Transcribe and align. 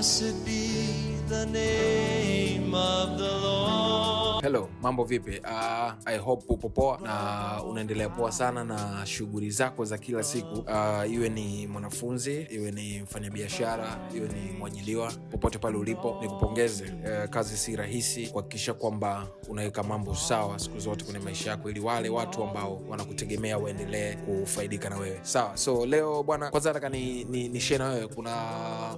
Blessed 0.00 0.46
be 0.46 1.14
the 1.28 1.44
name 1.44 2.74
of 2.74 3.18
the 3.18 3.28
Lord. 3.28 4.42
Hello, 4.42 4.70
mambo 4.82 5.04
vipi? 5.04 5.38
Uh, 5.44 5.92
I 6.04 6.18
hope 6.18 6.44
upo 6.48 6.98
na 7.02 7.62
unaendelea 7.64 8.08
poa 8.08 8.32
sana 8.32 8.64
na 8.64 9.06
shughuli 9.06 9.50
zako 9.50 9.84
za 9.84 9.98
kila 9.98 10.22
siku. 10.22 10.58
Uh, 10.58 11.12
iwe 11.12 11.28
ni 11.28 11.66
mwanafunzi, 11.66 12.42
iwe 12.50 12.70
ni 12.70 13.00
mfanyabiashara, 13.02 13.98
iwe 14.16 14.28
ni 14.28 14.52
mwajiliwa, 14.58 15.12
popote 15.30 15.58
pale 15.58 15.76
ulipo, 15.78 16.18
nikupongeze. 16.22 16.84
Uh, 16.84 17.30
kazi 17.30 17.56
si 17.56 17.76
rahisi 17.76 18.26
kuhakikisha 18.26 18.74
kwamba 18.74 19.26
unaweka 19.48 19.82
mambo 19.82 20.14
sawa 20.14 20.58
siku 20.58 20.78
zote 20.78 21.04
kwenye 21.04 21.18
maisha 21.20 21.50
yako, 21.50 21.70
ili 21.70 21.80
wale 21.80 22.08
watu 22.08 22.42
ambao 22.44 22.80
wanakutegemea 22.88 23.58
waendelee 23.58 24.14
kufaidika 24.16 24.90
na 24.90 24.96
wewe. 24.96 25.18
Sawa, 25.22 25.56
so 25.56 25.86
leo 25.86 26.22
bwana, 26.22 26.50
kwanza 26.50 26.70
nataka 26.70 26.88
ni, 26.88 27.24
ni, 27.24 27.48
ni 27.48 27.60
share 27.60 27.78
na 27.84 27.90
wewe. 27.90 28.08
Kuna 28.08 28.36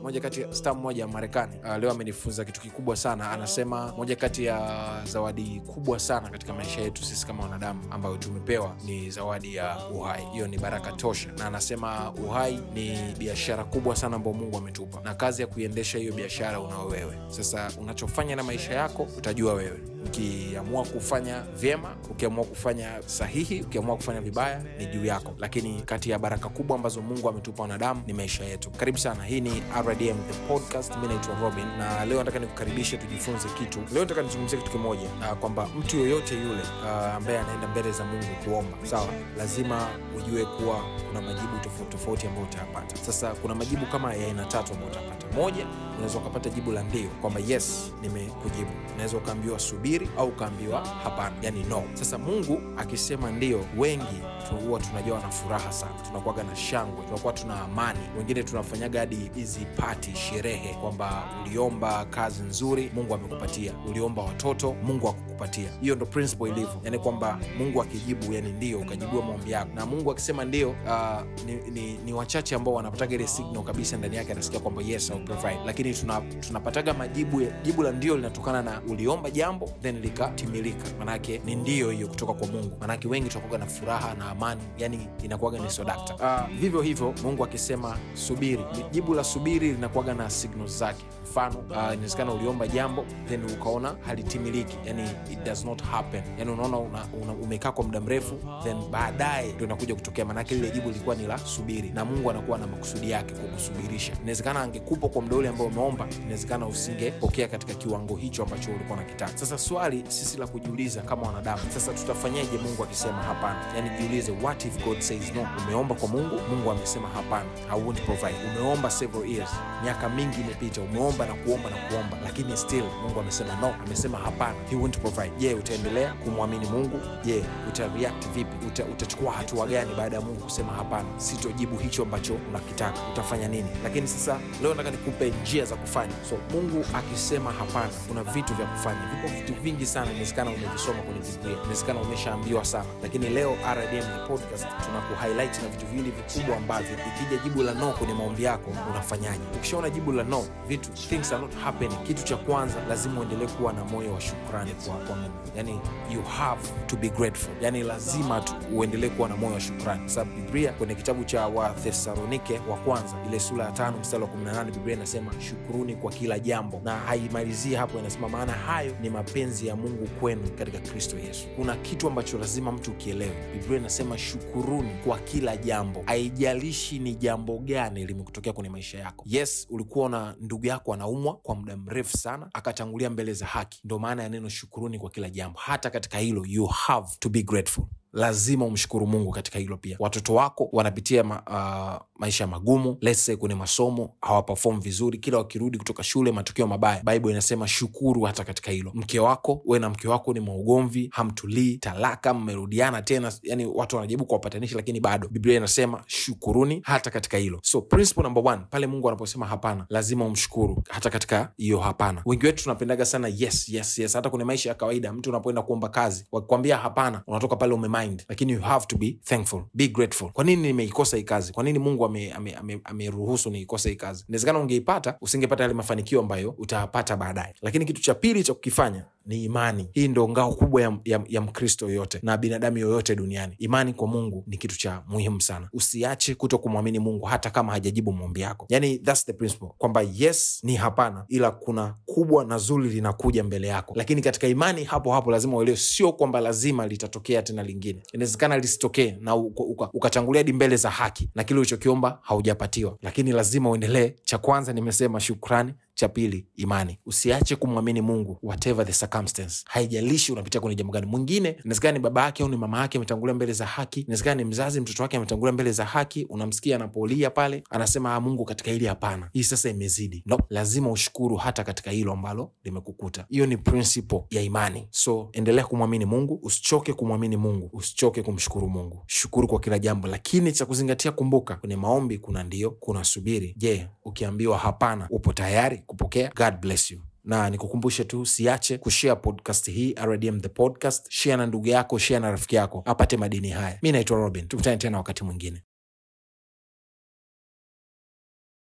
moja 0.02 0.20
kati 0.20 0.40
ya 0.40 0.54
star 0.54 0.74
mmoja 0.76 1.06
Marekani 1.08 1.56
uh, 1.64 1.76
leo 1.76 1.90
amenifunza 1.90 2.44
kitu 2.44 2.60
kikubwa 2.60 2.96
sana. 2.96 3.30
Anasema 3.30 3.92
moja 3.96 4.16
kati 4.16 4.44
ya 4.44 4.80
zawadi 5.04 5.62
kubwa 5.74 5.98
sana 5.98 6.30
katika 6.30 6.52
maisha 6.52 6.80
yetu 6.80 7.04
sisi 7.04 7.26
kama 7.26 7.42
wanadamu 7.42 7.80
ambayo 7.90 8.16
tumepewa 8.16 8.76
ni 8.84 9.10
zawadi 9.10 9.54
ya 9.54 9.76
uhai. 9.88 10.24
Hiyo 10.32 10.46
ni 10.48 10.58
baraka 10.58 10.92
tosha, 10.92 11.32
na 11.38 11.46
anasema 11.46 12.12
uhai 12.12 12.58
ni 12.74 13.14
biashara 13.18 13.64
kubwa 13.64 13.96
sana 13.96 14.16
ambayo 14.16 14.36
Mungu 14.36 14.56
ametupa, 14.56 15.00
na 15.00 15.14
kazi 15.14 15.42
ya 15.42 15.48
kuiendesha 15.48 15.98
hiyo 15.98 16.12
biashara 16.12 16.60
unao 16.60 16.86
wewe. 16.86 17.18
Sasa 17.28 17.70
unachofanya 17.80 18.36
na 18.36 18.42
maisha 18.42 18.74
yako 18.74 19.02
utajua 19.18 19.54
wewe 19.54 19.80
ukiamua 20.06 20.84
kufanya 20.84 21.40
vyema, 21.56 21.96
ukiamua 22.10 22.44
kufanya 22.44 23.02
sahihi, 23.06 23.60
ukiamua 23.62 23.96
kufanya 23.96 24.20
vibaya 24.20 24.62
ni 24.78 24.86
juu 24.86 25.04
yako, 25.04 25.34
lakini 25.38 25.82
kati 25.82 26.10
ya 26.10 26.18
baraka 26.18 26.48
kubwa 26.48 26.76
ambazo 26.76 27.02
Mungu 27.02 27.28
ametupa 27.28 27.62
wanadamu 27.62 28.02
ni 28.06 28.12
maisha 28.12 28.44
yetu. 28.44 28.70
Karibu 28.70 28.98
sana, 28.98 29.24
hii 29.24 29.40
ni 29.40 29.62
RDM 29.86 30.16
the 30.30 30.38
podcast. 30.48 30.96
Mi 30.96 31.08
naitwa 31.08 31.40
Robin 31.40 31.66
na 31.78 32.04
leo 32.04 32.18
nataka 32.18 32.38
nikukaribishe 32.38 32.96
tujifunze 32.96 33.48
kitu. 33.58 33.78
Leo 33.92 34.02
nataka 34.02 34.22
nizungumzia 34.22 34.58
kitu 34.58 34.70
kimoja, 34.70 35.08
kwamba 35.40 35.61
mtu 35.78 35.96
yoyote 35.96 36.34
yule 36.34 36.62
uh, 36.84 37.14
ambaye 37.14 37.38
anaenda 37.38 37.68
mbele 37.68 37.92
za 37.92 38.04
Mungu 38.04 38.26
kuomba, 38.44 38.76
sawa, 38.82 39.06
lazima 39.38 39.88
ujue 40.18 40.44
kuwa 40.44 40.76
kuna 41.08 41.20
majibu 41.20 41.58
tofauti 41.62 41.90
tofauti 41.92 42.26
ambayo 42.26 42.46
utayapata. 42.46 42.96
Sasa 42.96 43.30
kuna 43.34 43.54
majibu 43.54 43.86
kama 43.86 44.14
ya 44.14 44.26
aina 44.26 44.44
tatu 44.44 44.72
ambayo 44.72 44.90
utapata. 44.92 45.26
Moja, 45.36 45.66
unaweza 45.96 46.18
ukapata 46.18 46.50
jibu 46.50 46.72
la 46.72 46.82
ndio, 46.82 47.08
kwamba 47.20 47.40
yes, 47.46 47.92
nimekujibu. 48.02 48.70
Unaweza 48.94 49.16
ukaambiwa 49.16 49.58
subiri 49.58 50.08
au 50.18 50.28
ukaambiwa 50.28 50.84
hapana, 51.04 51.36
yani 51.42 51.64
no. 51.64 51.82
Sasa 51.94 52.18
Mungu 52.18 52.62
akisema 52.76 53.30
ndio, 53.30 53.64
wengi 53.78 54.22
huwa 54.66 54.80
tunajawa 54.80 55.20
na 55.20 55.28
furaha 55.30 55.72
sana, 55.72 55.92
tunakuwaga 56.06 56.42
na 56.42 56.56
shangwe, 56.56 57.04
tunakuwa 57.06 57.32
tuna 57.32 57.60
amani. 57.62 57.98
Wengine 58.18 58.42
tunafanyaga 58.42 59.00
hadi 59.00 59.30
hizi 59.34 59.60
pati, 59.76 60.14
sherehe, 60.16 60.74
kwamba 60.74 61.22
uliomba 61.46 62.04
kazi 62.04 62.42
nzuri, 62.42 62.90
Mungu 62.94 63.14
amekupatia. 63.14 63.72
Uliomba 63.88 64.22
watoto, 64.22 64.76
Mungu 64.82 65.08
akukupatia. 65.08 65.51
Hiyo 65.80 65.94
ndo 65.94 66.06
principle 66.06 66.48
ilivyo, 66.50 66.80
yani 66.84 66.98
kwamba 66.98 67.38
Mungu 67.58 67.82
akijibu, 67.82 68.32
yani 68.32 68.52
ndio, 68.52 68.78
ukajibiwa 68.80 69.22
maombi 69.24 69.50
yako, 69.50 69.70
na 69.74 69.86
Mungu 69.86 70.10
akisema 70.10 70.44
ndio, 70.44 70.70
uh, 70.70 71.22
ni, 71.46 71.54
ni, 71.70 71.98
ni 72.04 72.12
wachache 72.12 72.54
ambao 72.54 72.74
wanapataga 72.74 73.14
ile 73.14 73.26
signal 73.26 73.62
kabisa 73.64 73.96
ndani 73.96 74.16
yake, 74.16 74.32
anasikia 74.32 74.60
kwamba 74.60 74.82
yes 74.82 75.10
I'll 75.10 75.24
provide, 75.24 75.58
lakini 75.66 75.94
tuna, 75.94 76.20
tunapataga 76.20 76.94
majibu 76.94 77.40
ya- 77.42 77.50
jibu 77.62 77.82
la 77.82 77.92
ndio 77.92 78.16
linatokana 78.16 78.62
na 78.62 78.80
uliomba 78.88 79.30
jambo 79.30 79.70
then 79.82 80.00
likatimilika, 80.00 80.84
manake 80.98 81.40
ni 81.44 81.54
ndio 81.54 81.90
hiyo 81.90 82.08
kutoka 82.08 82.32
kwa 82.32 82.46
Mungu. 82.48 82.76
Manake 82.80 83.08
wengi 83.08 83.28
tunakuwaga 83.28 83.64
na 83.64 83.70
furaha 83.70 84.14
na 84.14 84.30
amani, 84.30 84.60
yani 84.78 85.08
inakuwaga 85.24 85.58
ni 85.58 85.70
sodakta. 85.70 86.14
Uh, 86.14 86.58
vivyo 86.60 86.82
hivyo 86.82 87.14
Mungu 87.22 87.44
akisema 87.44 87.96
subiri, 88.14 88.64
jibu 88.90 89.14
la 89.14 89.24
subiri 89.24 89.72
linakuwaga 89.72 90.14
na 90.14 90.30
signal 90.30 90.68
zake. 90.68 91.04
Mfano 91.30 91.58
uh, 91.58 91.76
inawezekana 91.76 92.32
uliomba 92.32 92.68
jambo 92.68 93.04
then 93.28 93.44
ukaona 93.44 93.94
halitimiliki, 94.06 94.76
yani 94.84 95.02
it 95.42 95.48
does 95.48 95.64
not 95.64 95.82
happen, 95.82 96.22
yani 96.38 96.50
unaona 96.50 96.78
una, 96.78 97.04
una, 97.22 97.32
umekaa 97.32 97.72
kwa 97.72 97.84
muda 97.84 98.00
mrefu 98.00 98.34
then 98.64 98.76
baadaye 98.90 99.52
ndio 99.52 99.66
inakuja 99.66 99.94
kutokea, 99.94 100.24
manake 100.24 100.54
lile 100.54 100.70
jibu 100.70 100.88
lilikuwa 100.88 101.16
ni 101.16 101.26
la 101.26 101.38
subiri, 101.38 101.90
na 101.90 102.04
Mungu 102.04 102.30
anakuwa 102.30 102.58
na 102.58 102.66
makusudi 102.66 103.10
yake 103.10 103.34
kukusubirisha. 103.34 104.12
Inawezekana 104.20 104.60
angekupa 104.60 105.08
kwa 105.08 105.22
muda 105.22 105.36
ule 105.36 105.48
ambao 105.48 105.66
umeomba, 105.66 106.06
inawezekana 106.22 106.66
usingepokea 106.66 107.48
katika 107.48 107.74
kiwango 107.74 108.16
hicho 108.16 108.42
ambacho 108.42 108.70
ulikuwa 108.70 108.98
unakitaka. 108.98 109.38
Sasa 109.38 109.58
swali 109.58 110.04
sisi 110.08 110.38
la 110.38 110.46
kujiuliza 110.46 111.02
kama 111.02 111.22
wanadamu, 111.22 111.62
sasa 111.74 111.92
tutafanyaje 111.92 112.58
Mungu 112.58 112.82
akisema 112.84 113.22
hapana? 113.22 113.58
Yani 113.76 113.90
jiulize, 114.00 114.32
what 114.42 114.64
if 114.64 114.84
God 114.84 115.00
says 115.00 115.34
no? 115.34 115.48
Umeomba 115.66 115.94
kwa 115.94 116.08
Mungu, 116.08 116.40
Mungu 116.50 116.70
amesema 116.70 117.08
hapana, 117.08 117.44
I 117.70 117.80
won't 117.82 118.00
provide. 118.02 118.34
Umeomba 118.50 118.90
several 118.90 119.26
years, 119.30 119.50
miaka 119.84 120.08
mingi 120.08 120.40
imepita, 120.40 120.80
umeomba 120.80 121.26
na 121.26 121.34
kuomba 121.34 121.70
na 121.70 121.76
kuomba, 121.76 122.16
lakini 122.24 122.56
still 122.56 122.84
Mungu 123.02 123.20
amesema 123.20 123.56
no, 123.56 123.74
amesema 123.86 124.18
hapana, 124.18 124.54
he 124.70 124.76
won't 124.76 124.98
provide. 124.98 125.31
Je, 125.38 125.54
utaendelea 125.54 126.12
kumwamini 126.14 126.66
Mungu? 126.66 127.00
Je, 127.24 127.44
utareact 127.68 128.28
vipi? 128.34 128.66
Uta, 128.66 128.84
utachukua 128.84 129.32
hatua 129.32 129.66
gani 129.66 129.94
baada 129.94 130.16
ya 130.16 130.22
Mungu 130.22 130.40
kusema 130.40 130.72
hapana, 130.72 131.08
sitojibu 131.16 131.76
hicho 131.76 132.02
ambacho 132.02 132.34
unakitaka? 132.48 132.98
Utafanya 133.12 133.48
nini? 133.48 133.68
Lakini 133.84 134.08
sasa 134.08 134.38
leo 134.62 134.70
nataka 134.70 134.90
nikupe 134.90 135.30
njia 135.42 135.64
za 135.64 135.76
kufanya. 135.76 136.12
So 136.30 136.36
Mungu 136.50 136.84
akisema 136.94 137.52
hapana, 137.52 137.90
kuna 138.08 138.22
vitu 138.24 138.54
vya 138.54 138.66
kufanya. 138.66 139.00
Vipo 139.14 139.34
vitu 139.34 139.54
vingi 139.62 139.86
sana, 139.86 140.10
inawezekana 140.10 140.50
umevisoma 140.50 141.02
kwenye 141.02 141.20
Biblia, 141.20 141.56
inawezekana 141.62 142.00
umeshaambiwa 142.00 142.64
sana, 142.64 142.84
lakini 143.02 143.28
leo 143.28 143.56
RDM 143.74 144.26
podcast 144.28 144.66
tunakuhighlight 144.86 145.62
na 145.62 145.68
vitu 145.68 145.86
viwili 145.86 146.10
vikubwa 146.10 146.56
ambavyo 146.56 146.96
ikija 146.96 147.42
jibu 147.44 147.62
la 147.62 147.74
no 147.74 147.92
kwenye 147.92 148.14
maombi 148.14 148.42
yako 148.42 148.70
unafanyaje? 148.90 149.40
Ukishaona 149.56 149.90
jibu 149.90 150.12
la 150.12 150.22
no, 150.24 150.44
vitu 150.68 150.90
things 150.90 151.32
are 151.32 151.42
not 151.42 151.54
happening, 151.64 151.96
kitu 152.06 152.24
cha 152.24 152.36
kwanza 152.36 152.74
lazima 152.88 153.20
uendelee 153.20 153.46
kuwa 153.46 153.72
na 153.72 153.84
moyo 153.84 154.12
wa 154.14 154.20
shukrani 154.20 154.70
kwa, 154.86 154.94
kwa. 154.94 155.21
Yani 155.56 155.80
you 156.14 156.22
have 156.22 156.60
to 156.86 156.96
be 156.96 157.08
grateful, 157.08 157.50
yani 157.60 157.82
lazima 157.82 158.44
uendelee 158.74 159.08
kuwa 159.08 159.28
na 159.28 159.36
moyo 159.36 159.54
wa 159.54 159.60
shukrani, 159.60 160.00
kwa 160.00 160.08
sababu 160.08 160.36
Biblia 160.36 160.72
kwenye 160.72 160.94
kitabu 160.94 161.24
cha 161.24 161.46
Wathesalonike 161.46 162.60
wa 162.70 162.76
kwanza 162.76 163.14
ile 163.28 163.40
sura 163.40 163.64
ya 163.64 163.70
tano 163.72 163.98
mstari 163.98 164.22
wa 164.22 164.28
18 164.28 164.64
Biblia 164.64 164.96
inasema 164.96 165.32
shukuruni 165.40 165.96
kwa 165.96 166.12
kila 166.12 166.38
jambo, 166.38 166.80
na 166.84 166.96
haimalizii 166.96 167.74
hapo, 167.74 167.98
inasema 167.98 168.28
maana 168.28 168.52
hayo 168.52 168.94
ni 169.00 169.10
mapenzi 169.10 169.66
ya 169.66 169.76
Mungu 169.76 170.06
kwenu 170.20 170.50
katika 170.58 170.78
Kristo 170.78 171.18
Yesu. 171.18 171.46
Kuna 171.56 171.76
kitu 171.76 172.08
ambacho 172.08 172.38
lazima 172.38 172.72
mtu 172.72 172.90
ukielewe. 172.90 173.32
Biblia 173.52 173.78
inasema 173.78 174.18
shukuruni 174.18 174.90
kwa 175.04 175.18
kila 175.18 175.56
jambo, 175.56 176.02
haijalishi 176.06 176.98
ni 176.98 177.14
jambo 177.14 177.58
gani 177.58 178.06
limekutokea 178.06 178.52
kwenye 178.52 178.70
maisha 178.70 178.98
yako. 178.98 179.24
Yes, 179.28 179.66
ulikuwa 179.70 180.08
na 180.08 180.34
ndugu 180.40 180.66
yako 180.66 180.94
anaumwa 180.94 181.34
kwa 181.36 181.54
muda 181.54 181.76
mrefu 181.76 182.16
sana, 182.16 182.48
akatangulia 182.54 183.10
mbele 183.10 183.32
za 183.32 183.46
haki. 183.46 183.80
Ndo 183.84 183.98
maana 183.98 184.22
ya 184.22 184.28
neno 184.28 184.48
shukuruni 184.48 184.98
kwa 184.98 185.10
kila 185.12 185.30
jambo. 185.30 185.58
Hata 185.58 185.90
katika 185.90 186.18
hilo 186.18 186.44
you 186.46 186.66
have 186.66 187.08
to 187.18 187.28
be 187.28 187.42
grateful 187.42 187.84
lazima 188.12 188.64
umshukuru 188.64 189.06
mungu 189.06 189.30
katika 189.30 189.58
hilo 189.58 189.76
pia. 189.76 189.96
Watoto 190.00 190.34
wako 190.34 190.68
wanapitia 190.72 191.24
ma, 191.24 191.42
uh, 191.46 192.06
maisha 192.20 192.46
magumu 192.46 192.96
let's 193.00 193.36
kwenye 193.36 193.54
masomo 193.54 194.14
hawapafom 194.20 194.80
vizuri 194.80 195.18
kila 195.18 195.38
wakirudi 195.38 195.78
kutoka 195.78 196.02
shule 196.02 196.32
matokeo 196.32 196.66
mabaya. 196.66 197.02
Bible 197.02 197.30
inasema 197.30 197.68
shukuru 197.68 198.22
hata 198.22 198.44
katika 198.44 198.70
hilo. 198.70 198.90
Mke 198.94 199.20
wako 199.20 199.62
we 199.66 199.78
na 199.78 199.90
mke 199.90 200.08
wako 200.08 200.32
ni 200.32 200.40
maugomvi 200.40 201.08
hamtulii 201.12 201.76
talaka 201.78 202.34
mmerudiana 202.34 203.02
tena 203.02 203.32
yani 203.42 203.66
watu 203.66 203.96
wanajaribu 203.96 204.26
kuwapatanisha 204.26 204.76
lakini 204.76 205.00
bado. 205.00 205.28
Biblia 205.28 205.56
inasema 205.56 206.02
shukuruni 206.06 206.80
hata 206.84 207.10
katika 207.10 207.36
hilo. 207.38 207.60
So 207.62 207.80
principle 207.80 208.22
number 208.22 208.42
one 208.46 208.62
pale 208.70 208.86
mungu 208.86 209.08
anaposema 209.08 209.46
hapana 209.46 209.86
lazima 209.88 210.24
umshukuru 210.24 210.82
hata 210.88 211.10
katika 211.10 211.52
hiyo 211.56 211.78
hapana. 211.80 212.22
Wengi 212.26 212.46
wetu 212.46 212.62
tunapendaga 212.62 213.04
sana 213.04 213.28
yes 213.36 213.68
yes 213.68 213.98
yes. 213.98 214.14
Hata 214.14 214.30
kwenye 214.30 214.44
maisha 214.44 214.68
ya 214.68 214.74
kawaida 214.74 215.12
mtu 215.12 215.30
unapoenda 215.30 215.62
kuomba 215.62 215.88
kazi 215.88 216.26
wakikwambia 216.32 216.76
hapana 216.76 217.22
unatoka 217.26 217.56
pale 217.56 217.74
umemind 218.02 218.24
lakini 218.28 218.52
you 218.52 218.60
have 218.60 218.86
to 218.86 218.96
be 218.96 219.18
thankful. 219.24 219.62
Be 219.74 219.88
grateful. 219.88 220.30
Kwa 220.32 220.44
nini 220.44 220.62
nimeikosa 220.62 221.16
hii 221.16 221.22
kazi? 221.22 221.52
Kwa 221.52 221.64
nini 221.64 221.78
mungu 221.78 222.04
ameruhusu 222.04 222.36
ame, 222.36 222.54
ame, 222.54 222.80
ame 222.84 223.58
niikose 223.58 223.88
hii 223.90 223.96
kazi? 223.96 224.24
Inawezekana 224.28 224.58
ungeipata 224.58 225.16
usingepata 225.20 225.62
yale 225.62 225.74
mafanikio 225.74 226.20
ambayo 226.20 226.50
utayapata 226.58 227.16
baadaye. 227.16 227.54
Lakini 227.62 227.84
kitu 227.84 228.02
cha 228.02 228.14
pili 228.14 228.42
cha 228.44 228.54
kukifanya 228.54 229.04
ni 229.26 229.44
imani. 229.44 229.88
Hii 229.92 230.08
ndo 230.08 230.28
ngao 230.28 230.52
kubwa 230.54 230.82
ya, 230.82 230.98
ya, 231.04 231.20
ya 231.28 231.40
mkristo 231.40 231.86
yoyote 231.88 232.18
na 232.22 232.36
binadamu 232.36 232.78
yoyote 232.78 233.14
duniani. 233.16 233.54
Imani 233.58 233.94
kwa 233.94 234.08
mungu 234.08 234.44
ni 234.46 234.56
kitu 234.56 234.78
cha 234.78 235.02
muhimu 235.08 235.40
sana. 235.40 235.68
Usiache 235.72 236.34
kuto 236.34 236.58
kumwamini 236.58 236.98
mungu 236.98 237.26
hata 237.26 237.50
kama 237.50 237.72
hajajibu 237.72 238.12
maombi 238.12 238.40
yako. 238.40 238.66
Yani 238.68 238.98
thats 238.98 239.26
the 239.26 239.32
principle. 239.32 239.68
Kwamba 239.78 240.02
yes 240.14 240.60
ni 240.62 240.76
hapana 240.76 241.24
ila 241.28 241.50
kuna 241.50 241.94
kubwa 242.06 242.44
na 242.44 242.58
zuri 242.58 242.88
linakuja 242.90 243.44
mbele 243.44 243.68
yako. 243.68 243.92
Lakini 243.96 244.22
katika 244.22 244.48
imani 244.48 244.84
hapo 244.84 245.12
hapo 245.12 245.30
lazima 245.30 245.56
uelewe 245.56 245.76
sio 245.76 246.12
kwamba 246.12 246.40
lazima 246.40 246.86
litatokea 246.86 247.42
tena 247.42 247.62
lingine. 247.62 248.02
Inawezekana 248.12 248.58
lisitokee 248.58 249.16
na 249.20 249.36
ukatangulia 249.36 249.90
uka, 249.90 250.20
uka 250.22 250.38
hadi 250.38 250.52
mbele 250.52 250.76
za 250.76 250.90
haki 250.90 251.30
na 251.34 251.44
kile 251.44 251.60
ulichokiomba 251.60 252.18
haujapatiwa. 252.22 252.96
Lakini 253.02 253.32
lazima 253.32 253.70
uendelee. 253.70 254.14
Cha 254.24 254.38
kwanza 254.38 254.72
nimesema 254.72 255.20
shukrani 255.20 255.74
cha 255.94 256.08
pili 256.08 256.46
imani. 256.56 256.98
Usiache 257.06 257.56
kumwamini 257.56 258.00
mungu 258.00 258.38
whatever 258.42 258.86
the 258.86 258.92
circumstance. 258.92 259.64
Haijalishi 259.68 260.32
unapitia 260.32 260.60
kwenye 260.60 260.76
jambo 260.76 260.92
gani. 260.92 261.06
Mwingine 261.06 261.48
inawezekana 261.64 261.92
ni 261.92 261.98
baba 261.98 262.24
yake 262.24 262.42
au 262.42 262.48
ni 262.48 262.56
mama 262.56 262.80
yake 262.80 262.98
ametangulia 262.98 263.34
mbele 263.34 263.52
za 263.52 263.66
haki 263.66 264.00
inawezekana 264.00 264.34
ni 264.34 264.44
mzazi 264.44 264.80
mtoto 264.80 265.02
wake 265.02 265.16
ametangulia 265.16 265.52
mbele 265.52 265.72
za 265.72 265.84
haki 265.84 266.24
unamsikia 266.28 266.76
anapolia 266.76 267.30
pale 267.30 267.64
anasema 267.70 268.14
ah, 268.14 268.20
mungu 268.20 268.44
katika 268.44 268.70
hili 268.70 268.86
hapana. 268.86 269.28
Hii 269.32 269.42
sasa 269.42 269.68
imezidi. 269.70 270.22
No, 270.26 270.38
lazima 270.50 270.90
ushukuru 270.90 271.36
hata 271.36 271.64
katika 271.64 271.90
hilo 271.90 272.12
ambalo 272.12 272.52
limekukuta. 272.64 273.26
Hiyo 273.28 273.46
ni 273.46 273.56
principle 273.56 274.22
ya 274.30 274.42
imani. 274.42 274.88
So 274.90 275.28
endelea 275.32 275.64
kumwamini 275.64 276.04
mungu 276.04 276.40
usichoke 276.42 276.92
kumwamini 276.92 277.36
mungu 277.36 277.70
usichoke 277.72 278.22
kumshukuru 278.22 278.68
mungu. 278.68 279.02
Shukuru 279.06 279.48
kwa 279.48 279.60
kila 279.60 279.78
jambo 279.78 280.08
lakini 280.08 280.52
cha 280.52 280.66
kuzingatia 280.66 281.12
kumbuka 281.12 281.56
kwenye 281.56 281.76
maombi 281.76 282.18
kuna 282.18 282.42
ndio 282.44 282.70
kuna 282.70 283.04
subiri. 283.04 283.54
Je 283.58 283.88
ukiambiwa 284.04 284.58
hapana 284.58 285.06
upo 285.10 285.32
tayari 285.32 285.81
kupokea. 285.86 286.32
God 286.36 286.60
bless 286.60 286.90
you. 286.90 287.00
Na 287.24 287.50
nikukumbushe 287.50 288.04
tu 288.04 288.26
siache 288.26 288.78
kushare 288.78 289.16
podcast 289.16 289.70
hii 289.70 289.94
rdm 290.04 290.40
the 290.40 290.48
podcast. 290.48 291.06
Share 291.10 291.36
na 291.36 291.46
ndugu 291.46 291.66
yako 291.68 291.98
share 291.98 292.20
na 292.20 292.30
rafiki 292.30 292.56
yako 292.56 292.82
apate 292.86 293.16
madini 293.16 293.48
haya. 293.50 293.78
Mi 293.82 293.92
naitwa 293.92 294.18
robin. 294.18 294.48
Tukutane 294.48 294.76
tena 294.76 294.96
wakati 294.98 295.24
mwingine 295.24 295.62